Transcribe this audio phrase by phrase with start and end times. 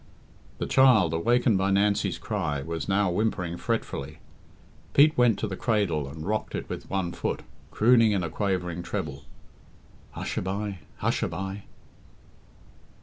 [0.57, 4.17] The child, awakened by Nancy's cry, was now whimpering fretfully.
[4.95, 8.81] Pete went to the cradle and rocked it with one foot, crooning in a quavering
[8.81, 9.25] treble,
[10.13, 10.79] "Hush a bye!
[11.05, 11.65] hush a bye!"